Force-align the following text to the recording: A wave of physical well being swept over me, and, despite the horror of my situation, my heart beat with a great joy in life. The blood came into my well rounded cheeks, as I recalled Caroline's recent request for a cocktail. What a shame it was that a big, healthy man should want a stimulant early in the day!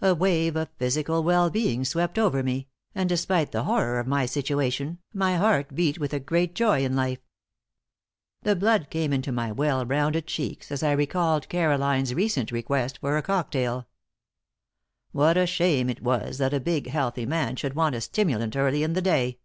A 0.00 0.14
wave 0.14 0.54
of 0.54 0.68
physical 0.78 1.24
well 1.24 1.50
being 1.50 1.84
swept 1.84 2.20
over 2.20 2.40
me, 2.40 2.68
and, 2.94 3.08
despite 3.08 3.50
the 3.50 3.64
horror 3.64 3.98
of 3.98 4.06
my 4.06 4.24
situation, 4.24 4.98
my 5.12 5.36
heart 5.38 5.74
beat 5.74 5.98
with 5.98 6.12
a 6.14 6.20
great 6.20 6.54
joy 6.54 6.84
in 6.84 6.94
life. 6.94 7.18
The 8.42 8.54
blood 8.54 8.90
came 8.90 9.12
into 9.12 9.32
my 9.32 9.50
well 9.50 9.84
rounded 9.84 10.28
cheeks, 10.28 10.70
as 10.70 10.84
I 10.84 10.92
recalled 10.92 11.48
Caroline's 11.48 12.14
recent 12.14 12.52
request 12.52 12.98
for 12.98 13.16
a 13.16 13.22
cocktail. 13.22 13.88
What 15.10 15.36
a 15.36 15.48
shame 15.48 15.90
it 15.90 16.00
was 16.00 16.38
that 16.38 16.54
a 16.54 16.60
big, 16.60 16.86
healthy 16.88 17.26
man 17.26 17.56
should 17.56 17.74
want 17.74 17.96
a 17.96 18.00
stimulant 18.00 18.54
early 18.54 18.84
in 18.84 18.92
the 18.92 19.02
day! 19.02 19.40